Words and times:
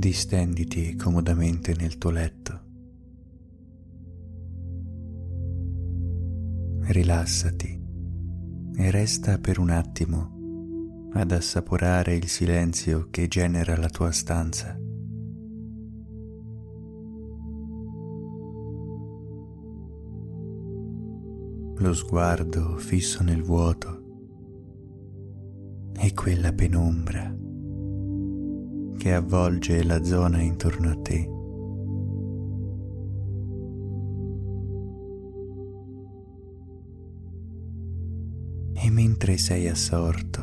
Distenditi 0.00 0.96
comodamente 0.96 1.74
nel 1.74 1.98
tuo 1.98 2.08
letto. 2.08 2.58
Rilassati 6.84 7.86
e 8.76 8.90
resta 8.90 9.36
per 9.36 9.58
un 9.58 9.68
attimo 9.68 11.10
ad 11.12 11.32
assaporare 11.32 12.14
il 12.14 12.28
silenzio 12.28 13.08
che 13.10 13.28
genera 13.28 13.76
la 13.76 13.90
tua 13.90 14.10
stanza. 14.10 14.74
Lo 21.76 21.92
sguardo 21.92 22.78
fisso 22.78 23.22
nel 23.22 23.42
vuoto 23.42 24.02
e 25.98 26.14
quella 26.14 26.54
penombra 26.54 27.39
che 29.00 29.14
avvolge 29.14 29.82
la 29.82 30.04
zona 30.04 30.42
intorno 30.42 30.90
a 30.90 30.96
te. 30.96 31.20
E 38.74 38.90
mentre 38.90 39.38
sei 39.38 39.68
assorto, 39.68 40.42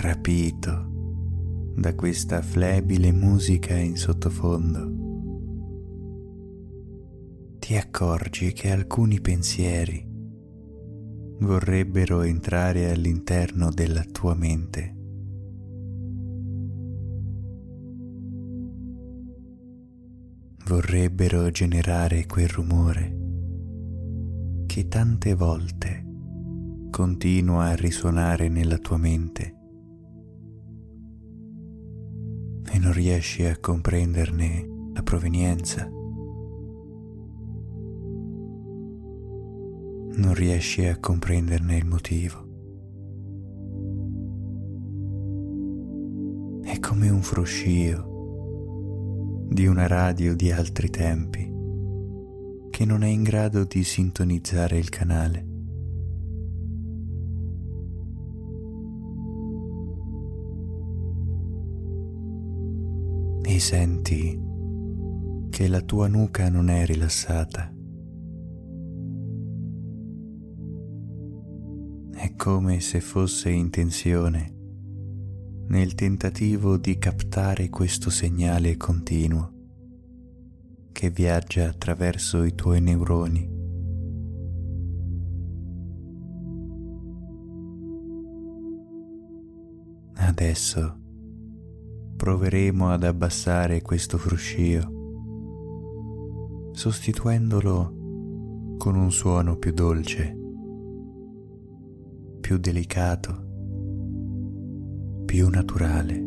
rapito 0.00 1.72
da 1.74 1.96
questa 1.96 2.40
flebile 2.40 3.10
musica 3.10 3.76
in 3.76 3.96
sottofondo, 3.96 4.92
ti 7.58 7.76
accorgi 7.76 8.52
che 8.52 8.70
alcuni 8.70 9.20
pensieri 9.20 10.06
vorrebbero 11.40 12.22
entrare 12.22 12.92
all'interno 12.92 13.70
della 13.70 14.04
tua 14.04 14.34
mente. 14.36 14.97
Vorrebbero 20.68 21.50
generare 21.50 22.26
quel 22.26 22.48
rumore 22.48 23.16
che 24.66 24.86
tante 24.86 25.34
volte 25.34 26.04
continua 26.90 27.68
a 27.68 27.74
risuonare 27.74 28.48
nella 28.48 28.76
tua 28.76 28.98
mente 28.98 29.56
e 32.70 32.78
non 32.78 32.92
riesci 32.92 33.46
a 33.46 33.56
comprenderne 33.58 34.90
la 34.92 35.02
provenienza. 35.02 35.90
non 40.18 40.34
riesci 40.34 40.84
a 40.84 40.98
comprenderne 40.98 41.76
il 41.76 41.86
motivo. 41.86 42.46
È 46.64 46.80
come 46.80 47.08
un 47.08 47.22
fruscio 47.22 48.17
di 49.48 49.66
una 49.66 49.86
radio 49.86 50.36
di 50.36 50.52
altri 50.52 50.90
tempi 50.90 51.50
che 52.70 52.84
non 52.84 53.02
è 53.02 53.08
in 53.08 53.22
grado 53.22 53.64
di 53.64 53.82
sintonizzare 53.82 54.78
il 54.78 54.88
canale. 54.88 55.46
E 63.42 63.58
senti 63.58 64.40
che 65.50 65.68
la 65.68 65.80
tua 65.80 66.06
nuca 66.06 66.48
non 66.48 66.68
è 66.68 66.84
rilassata 66.84 67.72
come 72.38 72.78
se 72.78 73.00
fosse 73.00 73.50
intenzione 73.50 74.57
nel 75.68 75.94
tentativo 75.94 76.76
di 76.76 76.98
captare 76.98 77.68
questo 77.68 78.10
segnale 78.10 78.76
continuo 78.76 79.52
che 80.92 81.10
viaggia 81.10 81.68
attraverso 81.68 82.42
i 82.42 82.54
tuoi 82.54 82.80
neuroni. 82.80 83.56
Adesso 90.14 90.96
proveremo 92.16 92.90
ad 92.90 93.04
abbassare 93.04 93.82
questo 93.82 94.18
fruscio, 94.18 94.96
sostituendolo 96.72 98.76
con 98.78 98.96
un 98.96 99.10
suono 99.10 99.56
più 99.56 99.72
dolce 99.72 100.38
più 102.48 102.56
delicato, 102.56 103.47
più 105.28 105.50
naturale. 105.50 106.26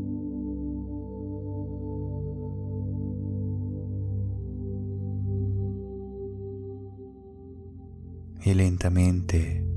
E 8.37 8.53
lentamente 8.53 9.67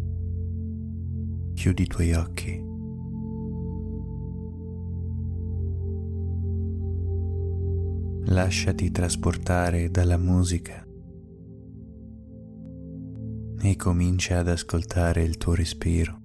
chiudi 1.55 1.83
i 1.85 1.87
tuoi 1.87 2.13
occhi. 2.13 2.63
Lasciati 8.27 8.91
trasportare 8.91 9.91
dalla 9.91 10.19
musica 10.19 10.87
e 13.63 13.77
comincia 13.77 14.41
ad 14.41 14.49
ascoltare 14.49 15.23
il 15.23 15.39
tuo 15.39 15.55
respiro. 15.55 16.24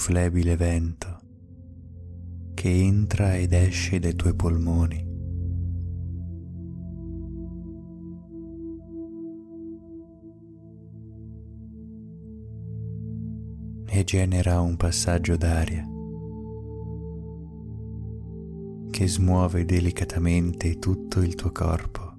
Flebile 0.00 0.56
vento 0.56 1.18
che 2.54 2.70
entra 2.70 3.36
ed 3.36 3.52
esce 3.52 3.98
dai 3.98 4.16
tuoi 4.16 4.34
polmoni. 4.34 5.06
E 13.86 14.04
genera 14.04 14.62
un 14.62 14.76
passaggio 14.76 15.36
d'aria 15.36 15.86
che 18.88 19.06
smuove 19.06 19.66
delicatamente 19.66 20.78
tutto 20.78 21.20
il 21.20 21.34
tuo 21.34 21.52
corpo. 21.52 22.09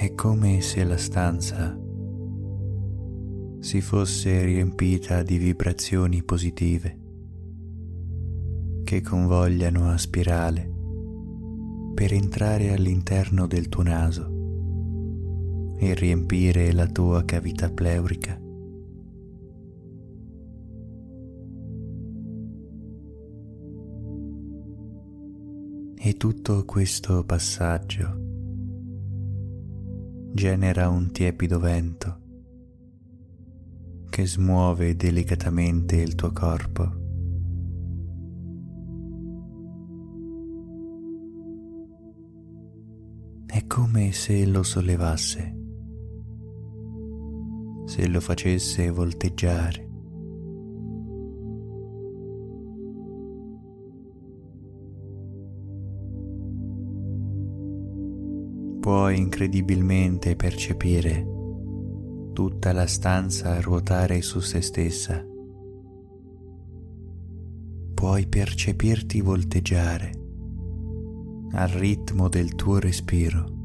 È 0.00 0.14
come 0.14 0.62
se 0.62 0.82
la 0.82 0.96
stanza 0.96 1.78
si 3.58 3.82
fosse 3.82 4.42
riempita 4.46 5.22
di 5.22 5.36
vibrazioni 5.36 6.22
positive 6.22 6.98
che 8.82 9.02
convogliano 9.02 9.90
a 9.90 9.98
spirale 9.98 10.72
per 11.92 12.14
entrare 12.14 12.72
all'interno 12.72 13.46
del 13.46 13.68
tuo 13.68 13.82
naso 13.82 15.74
e 15.76 15.92
riempire 15.92 16.72
la 16.72 16.86
tua 16.86 17.22
cavità 17.26 17.70
pleurica. 17.70 18.40
E 25.94 26.14
tutto 26.14 26.64
questo 26.64 27.22
passaggio 27.22 28.19
genera 30.32 30.88
un 30.88 31.10
tiepido 31.10 31.58
vento 31.58 32.18
che 34.08 34.26
smuove 34.26 34.96
delicatamente 34.96 35.96
il 35.96 36.14
tuo 36.14 36.32
corpo. 36.32 36.98
È 43.46 43.66
come 43.66 44.12
se 44.12 44.46
lo 44.46 44.62
sollevasse, 44.62 45.56
se 47.86 48.08
lo 48.08 48.20
facesse 48.20 48.90
volteggiare. 48.90 49.89
Puoi 58.90 59.18
incredibilmente 59.18 60.34
percepire 60.34 61.24
tutta 62.32 62.72
la 62.72 62.88
stanza 62.88 63.60
ruotare 63.60 64.20
su 64.20 64.40
se 64.40 64.60
stessa. 64.60 65.24
Puoi 67.94 68.26
percepirti 68.26 69.20
volteggiare 69.20 70.10
al 71.52 71.68
ritmo 71.68 72.28
del 72.28 72.56
tuo 72.56 72.80
respiro. 72.80 73.59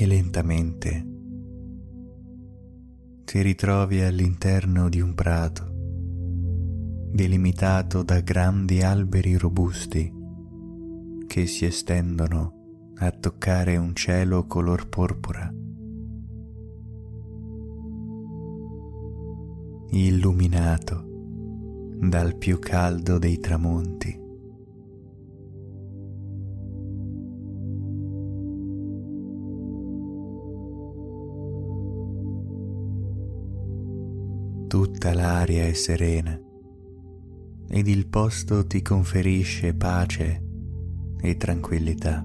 E 0.00 0.06
lentamente 0.06 1.06
ti 3.24 3.42
ritrovi 3.42 4.00
all'interno 4.00 4.88
di 4.88 5.00
un 5.00 5.12
prato 5.12 5.72
delimitato 7.10 8.04
da 8.04 8.20
grandi 8.20 8.80
alberi 8.80 9.36
robusti 9.36 10.14
che 11.26 11.46
si 11.46 11.64
estendono 11.64 12.92
a 12.98 13.10
toccare 13.10 13.76
un 13.76 13.92
cielo 13.96 14.46
color 14.46 14.88
porpora, 14.88 15.52
illuminato 19.90 21.06
dal 21.98 22.36
più 22.36 22.60
caldo 22.60 23.18
dei 23.18 23.40
tramonti. 23.40 24.27
Tutta 34.68 35.14
l'aria 35.14 35.64
è 35.64 35.72
serena 35.72 36.38
ed 37.70 37.88
il 37.88 38.06
posto 38.06 38.66
ti 38.66 38.82
conferisce 38.82 39.72
pace 39.72 40.44
e 41.22 41.36
tranquillità. 41.38 42.22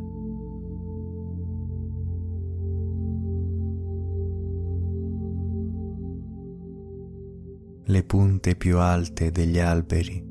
Le 7.86 8.04
punte 8.04 8.56
più 8.57 8.78
alte 8.78 9.31
degli 9.31 9.60
alberi 9.60 10.22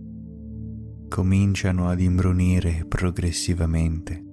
cominciano 1.08 1.88
ad 1.88 1.98
imbrunire 1.98 2.84
progressivamente 2.86 4.24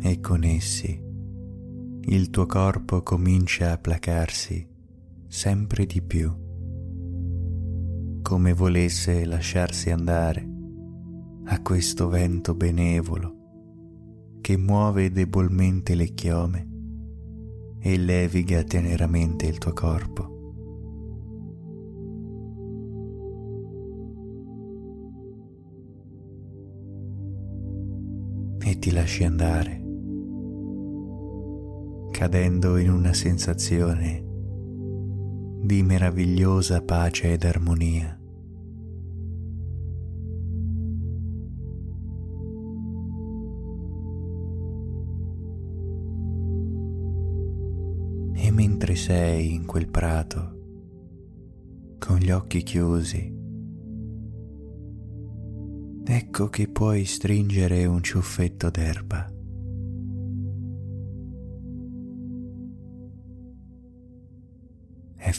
e 0.00 0.20
con 0.20 0.42
essi 0.42 0.98
il 2.02 2.30
tuo 2.30 2.46
corpo 2.46 3.02
comincia 3.02 3.72
a 3.72 3.78
placarsi 3.78 4.69
sempre 5.30 5.86
di 5.86 6.02
più, 6.02 6.28
come 8.20 8.52
volesse 8.52 9.24
lasciarsi 9.24 9.88
andare 9.90 10.44
a 11.44 11.62
questo 11.62 12.08
vento 12.08 12.52
benevolo 12.56 13.36
che 14.40 14.56
muove 14.56 15.12
debolmente 15.12 15.94
le 15.94 16.14
chiome 16.14 16.68
e 17.78 17.96
leviga 17.96 18.64
teneramente 18.64 19.46
il 19.46 19.58
tuo 19.58 19.72
corpo. 19.72 20.38
E 28.64 28.78
ti 28.80 28.90
lasci 28.90 29.22
andare, 29.22 29.80
cadendo 32.10 32.76
in 32.78 32.90
una 32.90 33.12
sensazione 33.12 34.26
di 35.62 35.82
meravigliosa 35.82 36.80
pace 36.80 37.32
ed 37.32 37.44
armonia. 37.44 38.18
E 48.32 48.50
mentre 48.50 48.94
sei 48.94 49.54
in 49.54 49.66
quel 49.66 49.88
prato, 49.88 50.58
con 51.98 52.16
gli 52.16 52.30
occhi 52.30 52.62
chiusi, 52.62 53.36
ecco 56.04 56.48
che 56.48 56.68
puoi 56.68 57.04
stringere 57.04 57.84
un 57.84 58.02
ciuffetto 58.02 58.70
d'erba 58.70 59.38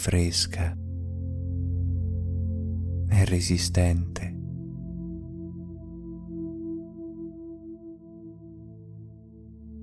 fresca, 0.01 0.75
è 3.07 3.23
resistente. 3.23 4.39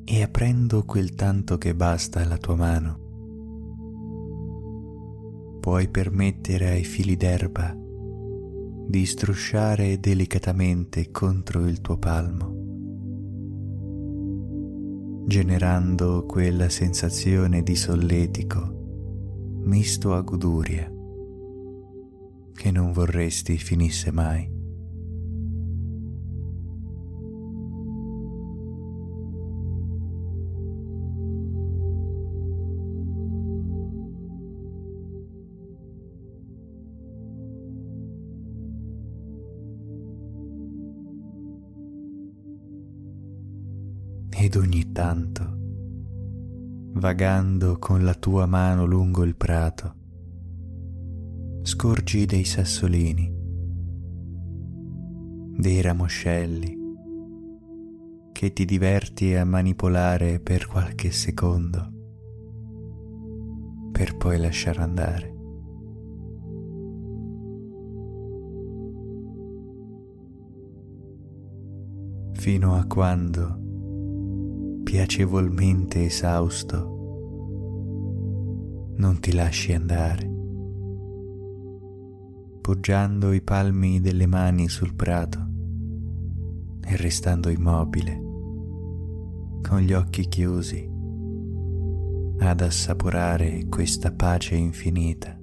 E 0.04 0.22
aprendo 0.22 0.84
quel 0.84 1.14
tanto 1.14 1.56
che 1.56 1.72
basta 1.76 2.20
alla 2.20 2.36
tua 2.36 2.56
mano, 2.56 2.98
puoi 5.60 5.88
permettere 5.88 6.70
ai 6.70 6.82
fili 6.82 7.16
d'erba 7.16 7.76
di 8.88 9.06
strusciare 9.06 10.00
delicatamente 10.00 11.12
contro 11.12 11.64
il 11.64 11.80
tuo 11.80 11.96
palmo, 11.96 12.56
generando 15.28 16.26
quella 16.26 16.68
sensazione 16.68 17.62
di 17.62 17.76
solletico 17.76 18.77
misto 19.64 20.14
a 20.14 20.20
goduria 20.22 20.90
che 22.55 22.70
non 22.72 22.93
vorresti 22.93 23.56
finisse 23.56 24.10
mai. 24.10 24.56
Ed 44.31 44.56
ogni 44.56 44.93
tanto 44.93 45.57
vagando 46.98 47.78
con 47.78 48.04
la 48.04 48.14
tua 48.14 48.46
mano 48.46 48.84
lungo 48.84 49.22
il 49.22 49.36
prato, 49.36 49.94
scorgi 51.62 52.26
dei 52.26 52.44
sassolini, 52.44 53.32
dei 55.56 55.80
ramoscelli 55.80 56.76
che 58.32 58.52
ti 58.52 58.64
diverti 58.64 59.34
a 59.34 59.44
manipolare 59.44 60.40
per 60.40 60.66
qualche 60.66 61.10
secondo, 61.10 61.92
per 63.92 64.16
poi 64.16 64.38
lasciare 64.38 64.80
andare. 64.80 65.36
Fino 72.34 72.75
a 72.76 72.84
quando 72.87 73.66
piacevolmente 74.88 76.07
esausto, 76.07 76.76
non 78.97 79.18
ti 79.21 79.35
lasci 79.35 79.75
andare, 79.75 80.26
poggiando 82.62 83.35
i 83.35 83.42
palmi 83.42 84.00
delle 84.00 84.25
mani 84.25 84.66
sul 84.71 84.95
prato 84.95 85.47
e 86.87 86.97
restando 86.97 87.50
immobile, 87.50 88.14
con 89.61 89.80
gli 89.80 89.92
occhi 89.92 90.26
chiusi, 90.26 90.90
ad 92.38 92.62
assaporare 92.62 93.66
questa 93.68 94.11
pace 94.11 94.54
infinita. 94.54 95.38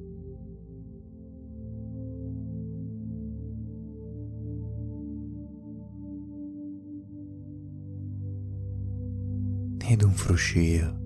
Ed 9.87 10.01
un 10.01 10.11
fruscio. 10.11 11.03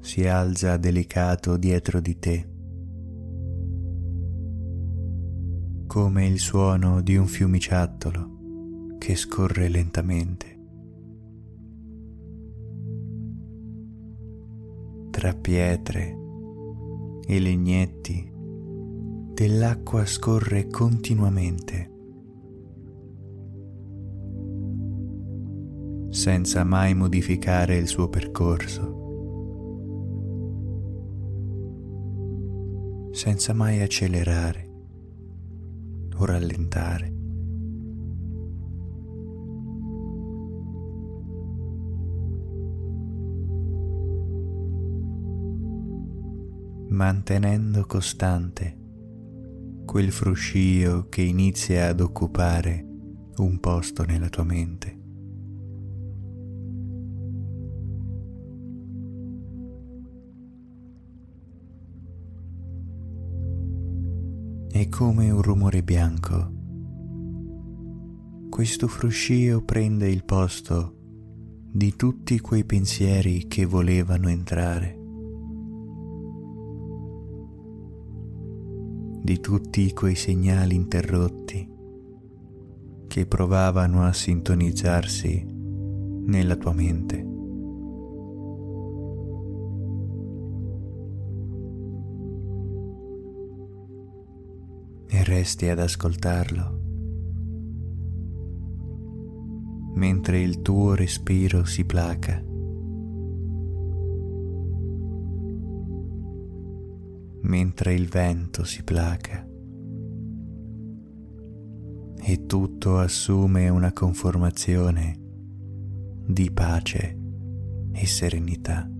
Si 0.00 0.26
alza 0.26 0.76
delicato 0.76 1.56
dietro 1.56 2.00
di 2.00 2.18
te, 2.18 2.48
come 5.86 6.26
il 6.26 6.40
suono 6.40 7.00
di 7.00 7.16
un 7.16 7.26
fiumiciattolo 7.26 8.96
che 8.98 9.14
scorre 9.14 9.68
lentamente. 9.68 10.60
Tra 15.10 15.34
pietre 15.34 16.16
e 17.26 17.38
legnetti 17.38 18.30
dell'acqua 19.34 20.04
scorre 20.06 20.66
continuamente 20.66 21.91
senza 26.12 26.62
mai 26.62 26.94
modificare 26.94 27.78
il 27.78 27.86
suo 27.88 28.10
percorso, 28.10 29.00
senza 33.12 33.54
mai 33.54 33.80
accelerare 33.80 34.70
o 36.18 36.24
rallentare. 36.26 37.20
mantenendo 46.88 47.86
costante 47.86 48.76
quel 49.86 50.12
fruscio 50.12 51.08
che 51.08 51.22
inizia 51.22 51.88
ad 51.88 52.00
occupare 52.00 52.86
un 53.38 53.58
posto 53.60 54.04
nella 54.04 54.28
tua 54.28 54.44
mente. 54.44 55.01
È 64.82 64.88
come 64.88 65.30
un 65.30 65.42
rumore 65.42 65.84
bianco. 65.84 66.50
Questo 68.50 68.88
fruscio 68.88 69.62
prende 69.62 70.08
il 70.08 70.24
posto 70.24 70.96
di 71.70 71.94
tutti 71.94 72.40
quei 72.40 72.64
pensieri 72.64 73.46
che 73.46 73.64
volevano 73.64 74.28
entrare, 74.28 74.98
di 79.22 79.38
tutti 79.38 79.92
quei 79.92 80.16
segnali 80.16 80.74
interrotti 80.74 81.70
che 83.06 83.26
provavano 83.26 84.02
a 84.02 84.12
sintonizzarsi 84.12 85.46
nella 86.24 86.56
tua 86.56 86.72
mente. 86.72 87.31
Resti 95.32 95.66
ad 95.70 95.78
ascoltarlo 95.78 96.80
mentre 99.94 100.40
il 100.40 100.60
tuo 100.60 100.94
respiro 100.94 101.64
si 101.64 101.84
placa. 101.86 102.44
mentre 107.44 107.92
il 107.92 108.08
vento 108.08 108.64
si 108.64 108.82
placa 108.82 109.46
e 112.24 112.46
tutto 112.46 112.98
assume 112.98 113.68
una 113.68 113.92
conformazione 113.92 115.18
di 116.24 116.50
pace 116.50 117.18
e 117.92 118.06
serenità. 118.06 118.91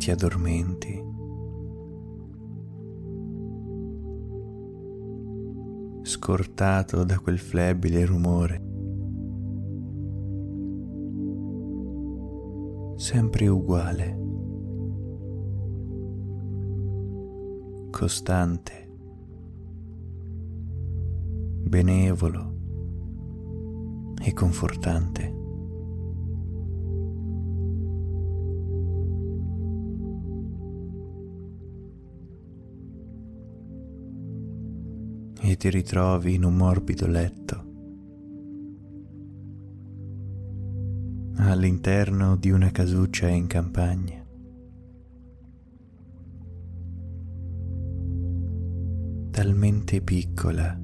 Ti 0.00 0.10
addormenti. 0.10 1.08
scortato 6.02 7.04
da 7.04 7.20
quel 7.20 7.38
flebile 7.38 8.04
rumore. 8.04 8.68
sempre 12.96 13.48
uguale, 13.48 14.18
costante, 17.90 18.90
benevolo 21.64 22.54
e 24.22 24.34
confortante. 24.34 25.39
E 35.50 35.56
ti 35.56 35.68
ritrovi 35.68 36.34
in 36.34 36.44
un 36.44 36.54
morbido 36.54 37.08
letto 37.08 37.64
all'interno 41.38 42.36
di 42.36 42.52
una 42.52 42.70
casuccia 42.70 43.26
in 43.26 43.48
campagna. 43.48 44.24
talmente 49.32 50.00
piccola 50.02 50.78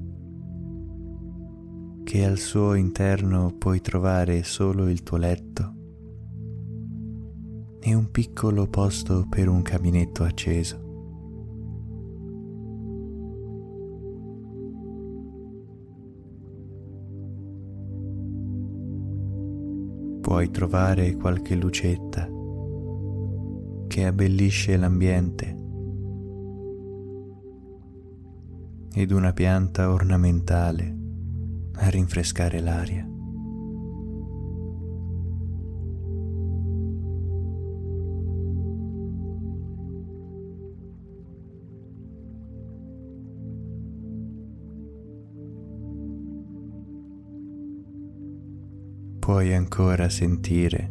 che 2.03 2.25
al 2.25 2.37
suo 2.37 2.73
interno 2.73 3.55
puoi 3.57 3.79
trovare 3.79 4.43
solo 4.43 4.89
il 4.89 5.01
tuo 5.01 5.15
letto 5.15 5.75
e 7.79 7.93
un 7.93 8.11
piccolo 8.11 8.67
posto 8.67 9.27
per 9.29 9.47
un 9.47 9.61
caminetto 9.61 10.23
acceso. 10.23 10.86
Puoi 20.27 20.51
trovare 20.51 21.15
qualche 21.15 21.55
lucetta 21.55 22.27
che 23.87 24.05
abbellisce 24.05 24.75
l'ambiente 24.75 25.45
ed 28.93 29.11
una 29.11 29.31
pianta 29.31 29.89
ornamentale 29.89 30.97
a 31.75 31.87
rinfrescare 31.87 32.59
l'aria. 32.59 33.16
Puoi 49.27 49.53
ancora 49.53 50.07
sentire 50.07 50.89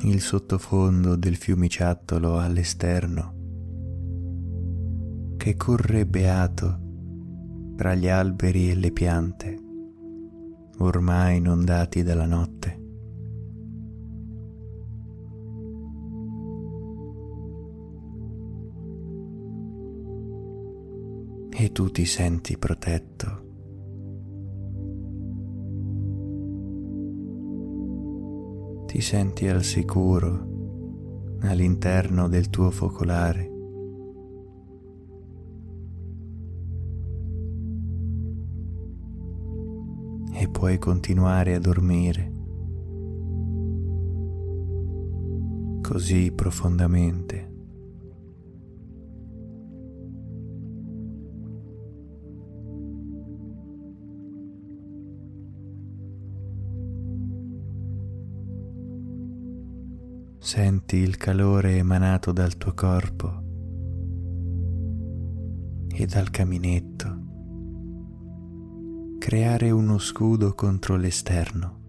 il 0.00 0.20
sottofondo 0.20 1.16
del 1.16 1.36
fiumiciattolo 1.36 2.38
all'esterno 2.38 3.34
che 5.38 5.56
corre 5.56 6.04
beato 6.04 6.80
tra 7.76 7.94
gli 7.94 8.08
alberi 8.08 8.68
e 8.68 8.74
le 8.74 8.92
piante, 8.92 9.58
ormai 10.80 11.38
inondati 11.38 12.02
dalla 12.02 12.26
notte. 12.26 12.80
E 21.48 21.72
tu 21.72 21.90
ti 21.90 22.04
senti 22.04 22.58
protetto 22.58 23.51
ti 28.92 29.00
senti 29.00 29.48
al 29.48 29.62
sicuro 29.62 31.38
all'interno 31.44 32.28
del 32.28 32.50
tuo 32.50 32.70
focolare. 32.70 33.50
E 40.34 40.48
puoi 40.50 40.76
continuare 40.76 41.54
a 41.54 41.58
dormire 41.58 42.32
così 45.80 46.30
profondamente. 46.30 47.51
Senti 60.54 60.96
il 60.96 61.16
calore 61.16 61.78
emanato 61.78 62.30
dal 62.30 62.58
tuo 62.58 62.74
corpo 62.74 63.42
e 65.88 66.04
dal 66.04 66.28
caminetto 66.28 67.20
creare 69.18 69.70
uno 69.70 69.96
scudo 69.96 70.52
contro 70.52 70.96
l'esterno. 70.96 71.80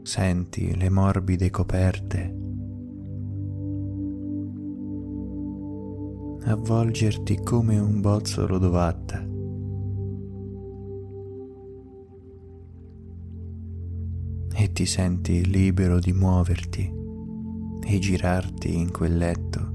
Senti 0.00 0.74
le 0.74 0.88
morbide 0.88 1.50
coperte 1.50 2.41
avvolgerti 6.44 7.40
come 7.42 7.78
un 7.78 8.00
bozzolo 8.00 8.58
d'ovatta. 8.58 9.26
E 14.54 14.72
ti 14.72 14.86
senti 14.86 15.44
libero 15.44 15.98
di 15.98 16.12
muoverti 16.12 16.92
e 17.84 17.98
girarti 17.98 18.76
in 18.76 18.90
quel 18.90 19.16
letto 19.16 19.70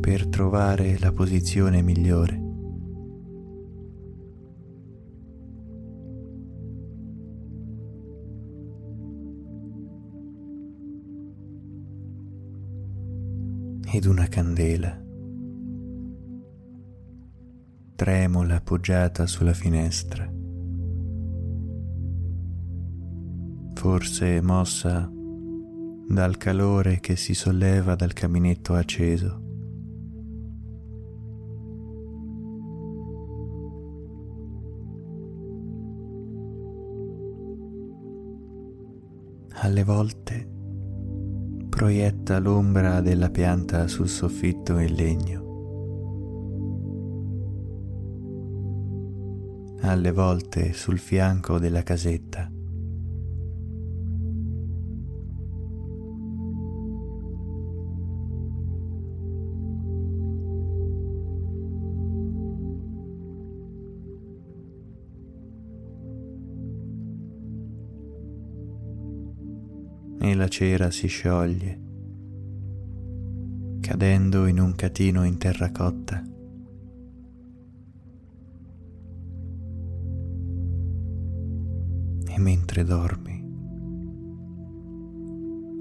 per 0.00 0.26
trovare 0.28 0.98
la 0.98 1.12
posizione 1.12 1.82
migliore. 1.82 2.42
ed 13.94 14.06
una 14.06 14.26
candela 14.26 15.03
tremola 17.94 18.56
appoggiata 18.56 19.26
sulla 19.26 19.54
finestra 19.54 20.42
forse 23.84 24.40
mossa 24.40 25.10
dal 26.08 26.38
calore 26.38 27.00
che 27.00 27.16
si 27.16 27.34
solleva 27.34 27.94
dal 27.94 28.14
caminetto 28.14 28.72
acceso. 28.72 29.42
Alle 39.56 39.84
volte 39.84 40.48
proietta 41.68 42.38
l'ombra 42.38 43.02
della 43.02 43.28
pianta 43.28 43.86
sul 43.86 44.08
soffitto 44.08 44.78
in 44.78 44.94
legno. 44.94 45.43
Alle 49.86 50.12
volte 50.12 50.72
sul 50.72 50.98
fianco 50.98 51.58
della 51.58 51.82
casetta. 51.82 52.50
e 70.20 70.34
la 70.34 70.48
cera 70.48 70.90
si 70.90 71.06
scioglie, 71.06 71.80
cadendo 73.80 74.46
in 74.46 74.58
un 74.58 74.74
catino 74.74 75.24
in 75.24 75.36
terracotta. 75.36 76.33
Mentre 82.74 82.82
dormi, 82.82 83.42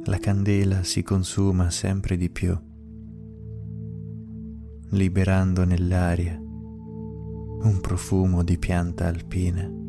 la 0.05 0.17
candela 0.19 0.83
si 0.83 1.01
consuma 1.01 1.71
sempre 1.71 2.17
di 2.17 2.29
più, 2.29 2.55
liberando 4.89 5.65
nell'aria 5.65 6.37
un 6.37 7.79
profumo 7.81 8.43
di 8.43 8.59
pianta 8.59 9.07
alpina. 9.07 9.81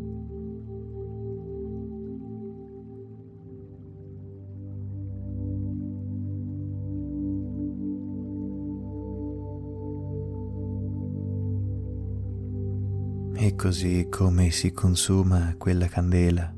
E 13.37 13.55
così 13.57 14.07
come 14.09 14.51
si 14.51 14.73
consuma 14.73 15.55
quella 15.59 15.87
candela, 15.87 16.54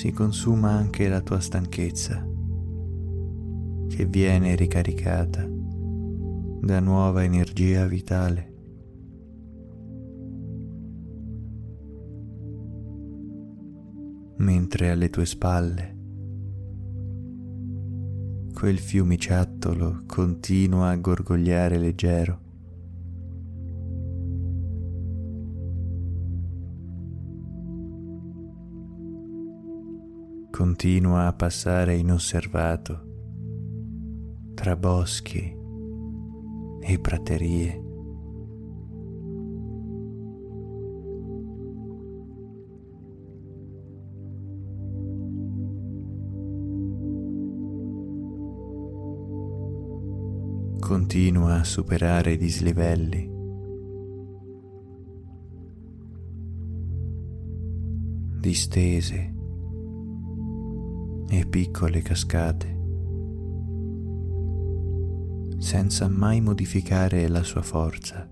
si 0.00 0.12
consuma 0.12 0.70
anche 0.70 1.10
la 1.10 1.20
tua 1.20 1.40
stanchezza, 1.40 2.26
che 3.86 4.06
viene 4.06 4.54
ricaricata 4.54 5.46
da 5.46 6.80
nuova 6.80 7.22
energia 7.22 7.84
vitale. 7.84 8.54
Mentre 14.38 14.88
alle 14.88 15.10
tue 15.10 15.26
spalle 15.26 15.98
quel 18.54 18.78
fiumiciattolo 18.78 20.04
continua 20.06 20.88
a 20.88 20.96
gorgogliare 20.96 21.76
leggero. 21.76 22.49
Continua 30.50 31.26
a 31.26 31.32
passare 31.32 31.96
inosservato 31.96 33.08
tra 34.54 34.76
boschi 34.76 35.56
e 36.80 36.98
praterie. 36.98 37.88
Continua 50.80 51.60
a 51.60 51.64
superare 51.64 52.32
i 52.32 52.36
dislivelli. 52.36 53.38
distese 58.40 59.39
e 61.32 61.46
piccole 61.46 62.02
cascate, 62.02 62.76
senza 65.58 66.08
mai 66.08 66.40
modificare 66.40 67.28
la 67.28 67.44
sua 67.44 67.62
forza. 67.62 68.28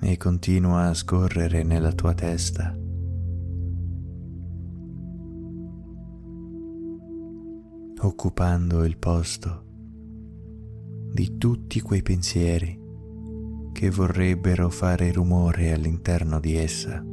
E 0.00 0.16
continua 0.16 0.88
a 0.88 0.94
scorrere 0.94 1.62
nella 1.62 1.92
tua 1.92 2.14
testa 2.14 2.81
occupando 8.04 8.84
il 8.84 8.96
posto 8.96 9.64
di 11.12 11.36
tutti 11.38 11.80
quei 11.80 12.02
pensieri 12.02 12.80
che 13.72 13.90
vorrebbero 13.90 14.70
fare 14.70 15.12
rumore 15.12 15.72
all'interno 15.72 16.40
di 16.40 16.56
essa. 16.56 17.11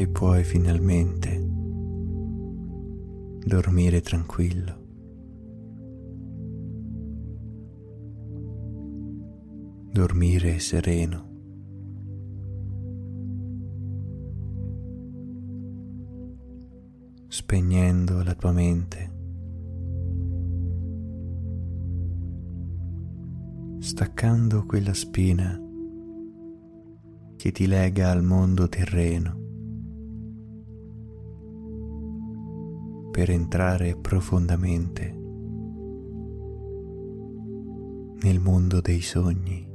E 0.00 0.08
puoi 0.08 0.42
finalmente 0.44 1.38
dormire 3.44 4.00
tranquillo. 4.00 4.78
Dormire 9.92 10.58
sereno. 10.58 11.28
Spegnendo 17.28 18.22
la 18.22 18.34
tua 18.34 18.52
mente. 18.52 19.18
Staccando 23.80 24.64
quella 24.64 24.94
spina 24.94 25.60
che 27.36 27.52
ti 27.52 27.66
lega 27.66 28.10
al 28.10 28.22
mondo 28.22 28.66
terreno 28.66 29.48
per 33.10 33.30
entrare 33.30 33.96
profondamente 33.96 35.18
nel 38.22 38.38
mondo 38.38 38.80
dei 38.80 39.00
sogni. 39.00 39.69